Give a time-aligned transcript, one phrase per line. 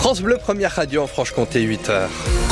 [0.00, 2.49] France Bleu, première radio en Franche-Comté, 8h.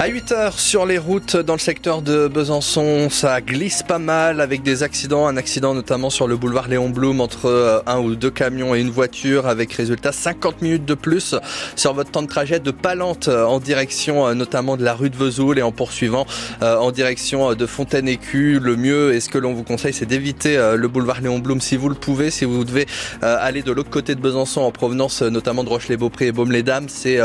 [0.00, 4.40] À 8 heures sur les routes dans le secteur de Besançon, ça glisse pas mal
[4.40, 5.26] avec des accidents.
[5.26, 8.80] Un accident notamment sur le boulevard Léon Blum entre euh, un ou deux camions et
[8.80, 11.34] une voiture avec résultat 50 minutes de plus
[11.76, 15.10] sur votre temps de trajet de Palante euh, en direction euh, notamment de la rue
[15.10, 16.24] de Vesoul et en poursuivant
[16.62, 18.58] en direction de Fontaine-Écu.
[18.58, 21.76] Le mieux et ce que l'on vous conseille c'est d'éviter le boulevard Léon Blum si
[21.76, 22.30] vous le pouvez.
[22.30, 22.86] Si vous devez
[23.20, 27.20] aller de l'autre côté de Besançon en provenance notamment de Roche-les-Beaupré et Baume-les-Dames, c'est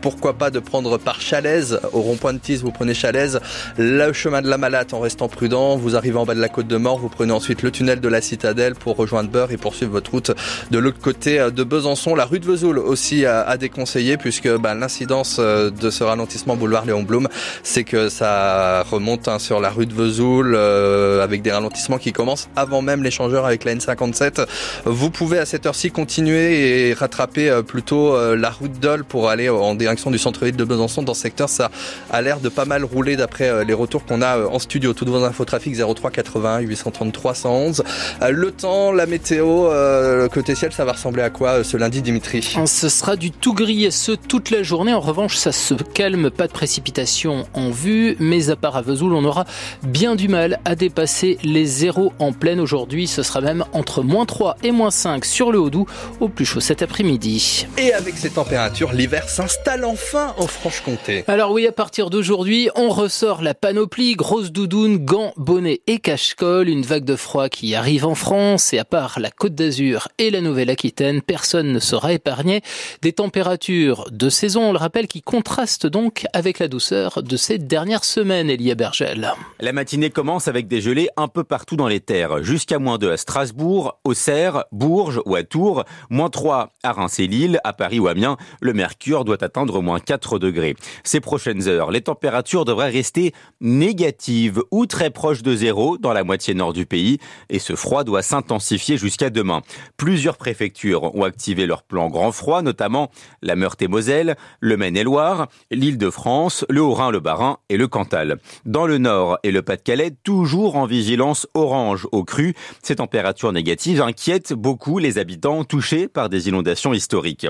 [0.00, 3.40] pourquoi pas de prendre par Chalaise, au rond-point de Tise, vous prenez Chalaise,
[3.76, 6.66] le chemin de la Malate en restant prudent, vous arrivez en bas de la côte
[6.66, 9.92] de Mort, vous prenez ensuite le tunnel de la Citadelle pour rejoindre Beurre et poursuivre
[9.92, 10.32] votre route
[10.70, 12.14] de l'autre côté euh, de Besançon.
[12.14, 16.84] La rue de Vesoul aussi à, déconseiller puisque bah, l'incidence euh, de ce ralentissement boulevard
[16.84, 17.28] Léon Blum,
[17.62, 22.12] c'est que ça remonte hein, sur la rue de Vesoul euh, avec des ralentissements qui
[22.12, 24.46] commencent avant même l'échangeur avec la N57.
[24.84, 29.74] Vous pouvez à cette heure-ci continuer et rattraper plutôt la route d'Ol pour aller en
[29.88, 31.02] direction du centre-ville de Besançon.
[31.02, 31.70] Dans ce secteur, ça
[32.10, 34.92] a l'air de pas mal rouler d'après euh, les retours qu'on a euh, en studio.
[34.92, 37.84] Toutes vos infos trafic 03 81 833 111.
[38.30, 42.42] Le temps, la météo, euh, côté ciel, ça va ressembler à quoi ce lundi, Dimitri?
[42.66, 44.92] Ce sera du tout gris et ce toute la journée.
[44.92, 49.14] En revanche, ça se calme, pas de précipitation en vue, mais à part à Vesoul,
[49.14, 49.46] on aura
[49.82, 53.06] bien du mal à dépasser les zéros en pleine aujourd'hui.
[53.06, 55.88] Ce sera même entre moins 3 et moins 5 sur le Haut-Doubs,
[56.20, 57.66] au plus chaud cet après-midi.
[57.78, 61.24] Et avec ces températures, l'hiver s'installe enfin en Franche-Comté.
[61.26, 66.68] Alors oui, à partir d'aujourd'hui, on ressort la panoplie, grosse doudoune, gants, bonnets et cache-colle,
[66.68, 70.30] une vague de froid qui arrive en France et à part la Côte d'Azur et
[70.30, 72.62] la Nouvelle-Aquitaine, personne ne sera épargné.
[73.02, 77.58] Des températures de saison, on le rappelle, qui contrastent donc avec la douceur de ces
[77.58, 79.32] dernières semaines, Elia Bergel.
[79.60, 83.12] La matinée commence avec des gelées un peu partout dans les terres, jusqu'à moins 2
[83.12, 87.98] à Strasbourg, Auxerre, Bourges ou à Tours, moins 3 à Reims et Lille, à Paris
[87.98, 90.76] ou Amiens, le mercure doit atteindre au moins 4 degrés.
[91.04, 96.24] Ces prochaines heures, les températures devraient rester négatives ou très proches de zéro dans la
[96.24, 99.62] moitié nord du pays et ce froid doit s'intensifier jusqu'à demain.
[99.96, 103.10] Plusieurs préfectures ont activé leur plan grand froid, notamment
[103.42, 108.38] la Meurthe-et-Moselle, le Maine-et-Loire, l'Île-de-France, le Haut-Rhin, le Bas-Rhin et le Cantal.
[108.64, 114.02] Dans le Nord et le Pas-de-Calais, toujours en vigilance orange au cru, ces températures négatives
[114.02, 117.46] inquiètent beaucoup les habitants touchés par des inondations historiques.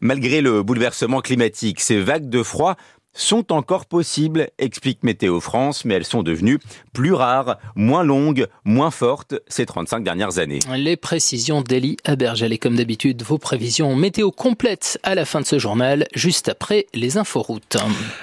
[0.00, 1.38] Malgré le bouleversement climatique,
[1.80, 2.76] ces vagues de froid
[3.12, 6.58] sont encore possibles, explique Météo France, mais elles sont devenues
[6.92, 10.60] plus rares, moins longues, moins fortes ces 35 dernières années.
[10.76, 15.46] Les précisions d'Elie Abergel et comme d'habitude, vos prévisions météo complètes à la fin de
[15.46, 17.76] ce journal, juste après les inforoutes.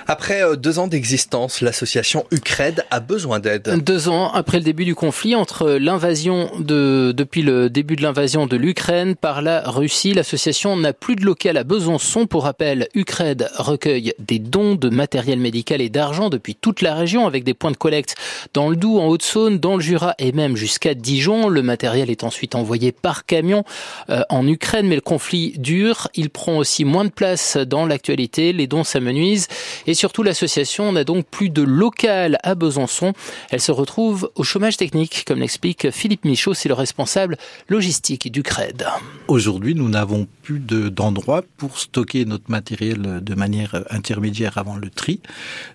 [0.07, 3.83] Après euh, deux ans d'existence, l'association Ucred a besoin d'aide.
[3.83, 8.47] Deux ans après le début du conflit entre l'invasion de, depuis le début de l'invasion
[8.47, 12.27] de l'Ukraine par la Russie, l'association n'a plus de local à Besançon.
[12.27, 16.93] Pour rappel, Ucred recueille des dons de de matériel médical et d'argent depuis toute la
[16.93, 18.15] région avec des points de collecte
[18.53, 21.49] dans le Doubs, en Haute-Saône, dans le Jura et même jusqu'à Dijon.
[21.49, 23.63] Le matériel est ensuite envoyé par camion
[24.09, 26.07] euh, en Ukraine, mais le conflit dure.
[26.13, 28.53] Il prend aussi moins de place dans l'actualité.
[28.53, 29.47] Les dons s'amenuisent
[29.87, 33.13] et surtout l'association n'a donc plus de local à Besançon.
[33.49, 37.37] Elle se retrouve au chômage technique, comme l'explique Philippe Michaud, c'est le responsable
[37.69, 38.85] logistique du CRED.
[39.27, 45.19] Aujourd'hui, nous n'avons plus d'endroit pour stocker notre matériel de manière intermédiaire avant le tri.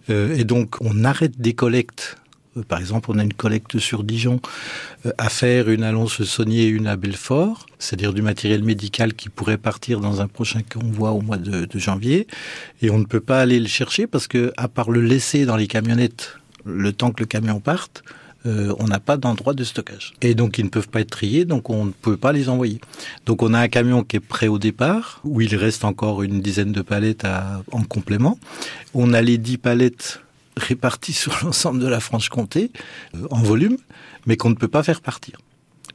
[0.08, 2.16] Euh, et donc, on arrête des collectes
[2.56, 4.40] euh, par exemple, on a une collecte sur Dijon
[5.06, 9.28] euh, à faire, une à Lons-le-Saunier et une à Belfort, c'est-à-dire du matériel médical qui
[9.28, 12.26] pourrait partir dans un prochain convoi au mois de, janvier.
[12.82, 15.56] Et on ne peut pas aller le chercher parce que, à part le laisser dans
[15.56, 18.02] les camionnettes le temps que le camion parte,
[18.46, 20.14] euh, on n'a pas d'endroit de stockage.
[20.22, 22.80] Et donc ils ne peuvent pas être triés, donc on ne peut pas les envoyer.
[23.26, 26.40] Donc on a un camion qui est prêt au départ, où il reste encore une
[26.40, 27.26] dizaine de palettes
[27.72, 28.38] en complément.
[28.94, 30.20] On a les dix palettes
[30.56, 32.70] réparties sur l'ensemble de la Franche-Comté,
[33.14, 33.76] euh, en volume,
[34.26, 35.38] mais qu'on ne peut pas faire partir.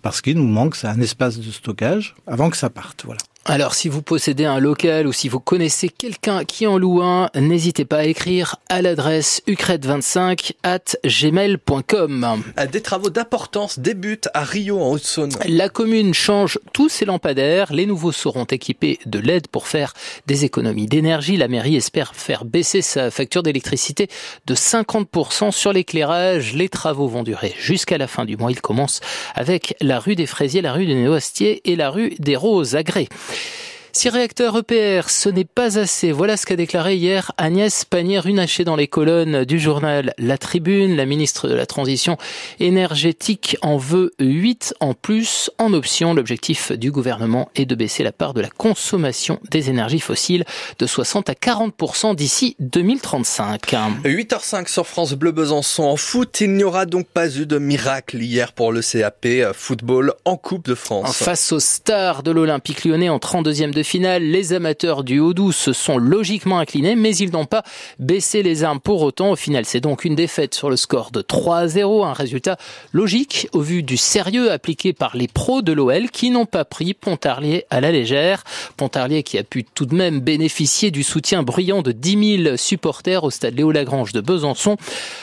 [0.01, 3.03] Parce qu'il nous manque un espace de stockage avant que ça parte.
[3.05, 3.22] Voilà.
[3.47, 7.29] Alors, si vous possédez un local ou si vous connaissez quelqu'un qui en loue un,
[7.35, 12.41] n'hésitez pas à écrire à l'adresse ucred25 at gmail.com.
[12.71, 15.33] Des travaux d'importance débutent à Rio en Haute-Saône.
[15.47, 17.71] La commune change tous ses lampadaires.
[17.71, 19.93] Les nouveaux seront équipés de LED pour faire
[20.25, 21.37] des économies d'énergie.
[21.37, 24.07] La mairie espère faire baisser sa facture d'électricité
[24.47, 26.55] de 50% sur l'éclairage.
[26.55, 28.49] Les travaux vont durer jusqu'à la fin du mois.
[28.49, 29.01] Ils commencent
[29.35, 32.81] avec la rue des Fraisiers, la rue des Néoastiers et la rue des Roses à
[32.81, 33.07] Grès.
[33.97, 36.11] Six réacteurs EPR, ce n'est pas assez.
[36.11, 40.97] Voilà ce qu'a déclaré hier Agnès Pannier-Runacher dans les colonnes du journal La Tribune.
[40.97, 42.17] La ministre de la Transition
[42.59, 46.13] énergétique en veut 8 en plus en option.
[46.13, 50.43] L'objectif du gouvernement est de baisser la part de la consommation des énergies fossiles
[50.77, 53.61] de 60 à 40% d'ici 2035.
[54.03, 56.41] 8h05 sur France Bleu Besançon en foot.
[56.41, 60.35] Il n'y aura donc pas eu de miracle hier pour le CAP euh, football en
[60.35, 61.15] Coupe de France.
[61.15, 65.72] Face aux stars de l'Olympique lyonnais en 32e de finale, les amateurs du Haut-Doubs se
[65.72, 67.64] sont logiquement inclinés, mais ils n'ont pas
[67.99, 69.32] baissé les armes pour autant.
[69.32, 72.58] Au final, c'est donc une défaite sur le score de 3 à 0, un résultat
[72.91, 76.93] logique au vu du sérieux appliqué par les pros de l'OL qui n'ont pas pris
[76.93, 78.43] Pontarlier à la légère.
[78.76, 83.23] Pontarlier qui a pu tout de même bénéficier du soutien bruyant de 10 000 supporters
[83.23, 84.78] au stade Léo Lagrange de Besançon.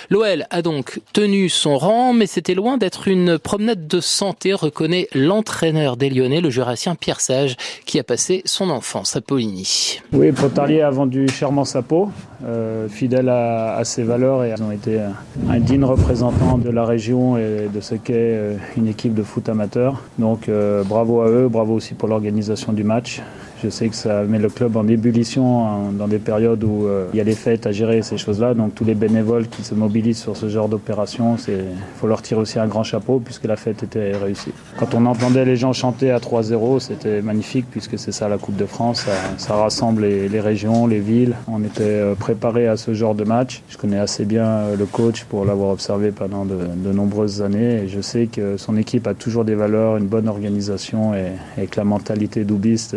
[0.08, 5.08] L'OL a donc tenu son rang, mais c'était loin d'être une promenade de santé, reconnaît
[5.14, 7.56] l'entraîneur des Lyonnais, le jurassien Pierre Sage,
[7.86, 10.00] qui a passé son enfance à Poligny.
[10.12, 12.10] Oui, Pontarlier a vendu chèrement sa peau,
[12.44, 15.00] euh, fidèle à, ses valeurs et ils ont été
[15.48, 19.48] un digne représentant de la région et de ce qu'est euh, une équipe de foot
[19.48, 20.02] amateur.
[20.18, 23.22] Donc euh, bravo à eux, bravo aussi pour l'organisation du match.
[23.62, 27.06] Je sais que ça met le club en ébullition hein, dans des périodes où euh,
[27.12, 28.54] il y a les fêtes à gérer ces choses-là.
[28.54, 31.66] Donc tous les bénévoles qui se mobilisent sur ce genre d'opération, il
[31.96, 34.50] faut leur tirer aussi un grand chapeau puisque la fête était réussie.
[34.78, 38.56] Quand on entendait les gens chanter à 3-0, c'était magnifique puisque c'est ça la Coupe
[38.56, 39.06] de France.
[39.36, 41.36] Ça, rassemble les, régions, les villes.
[41.48, 43.62] On était euh, préparé à ce genre de match.
[43.68, 48.00] Je connais assez bien euh, le coach pour l'avoir observé pendant de, nombreuses années je
[48.00, 52.44] sais que son équipe a toujours des valeurs, une bonne organisation et, que la mentalité
[52.44, 52.96] doubiste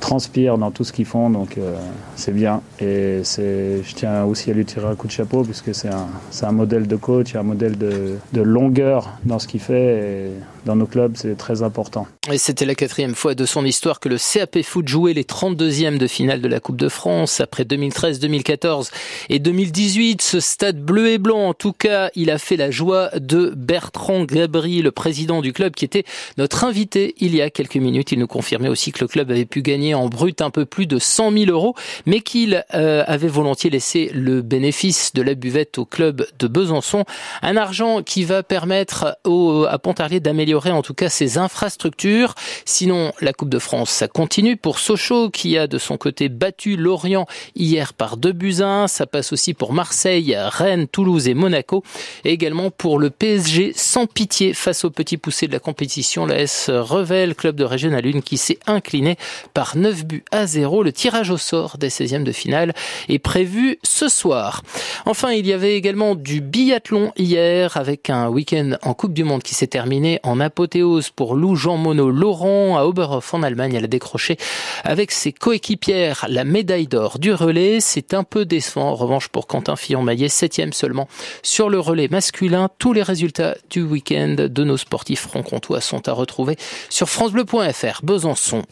[0.00, 1.76] transpire dans tout ce qu'ils font, donc euh,
[2.16, 2.62] c'est bien.
[2.80, 6.88] Et je tiens aussi à lui tirer un coup de chapeau, puisque c'est un, modèle
[6.88, 10.30] de coach, un modèle de, longueur dans ce qu'il fait.
[10.64, 12.06] Dans nos clubs, c'est très important.
[12.30, 15.96] Et c'était la quatrième fois de son histoire que le CAP Foot jouait les 32e
[15.96, 17.40] de finale de la Coupe de France.
[17.40, 18.90] Après 2013, 2014
[19.30, 23.08] et 2018, ce stade bleu et blanc, en tout cas, il a fait la joie
[23.18, 26.04] de Bertrand Gabri, le président du club, qui était
[26.36, 28.12] notre invité il y a quelques minutes.
[28.12, 30.86] Il nous confirmait aussi que le club avait pu gagner en brut un peu plus
[30.86, 31.74] de 100 000 euros,
[32.04, 37.04] mais qu'il euh, avait volontiers laissé le bénéfice de la buvette au club de Besançon.
[37.40, 42.34] Un argent qui va permettre au, à Pontarlier d'améliorer en tout cas ses infrastructures.
[42.64, 46.76] Sinon, la Coupe de France, ça continue pour Sochaux qui a de son côté battu
[46.76, 48.88] Lorient hier par deux buts 1.
[48.88, 51.82] Ça passe aussi pour Marseille, Rennes, Toulouse et Monaco.
[52.24, 56.40] Et également pour le PSG sans pitié face au petit poussé de la compétition, la
[56.40, 59.16] S Revel, club de Régional 1 qui s'est incliné
[59.54, 60.82] par 9 buts à 0.
[60.82, 62.74] Le tirage au sort des 16e de finale
[63.08, 64.62] est prévu ce soir.
[65.06, 69.42] Enfin, il y avait également du biathlon hier avec un week-end en Coupe du Monde
[69.42, 73.74] qui s'est terminé en apothéose pour Lou Jean Monod Laurent à Oberhof en Allemagne.
[73.74, 74.36] Elle a décroché
[74.84, 77.80] avec ses coéquipières la médaille d'or du relais.
[77.80, 81.08] C'est un peu décevant en revanche pour Quentin Fillon-Maillet, 7 seulement
[81.42, 82.68] sur le relais masculin.
[82.78, 86.56] Tous les résultats du week-end de nos sportifs franc-comtois sont à retrouver
[86.88, 88.00] sur francebleu.fr.
[88.02, 88.62] Besançon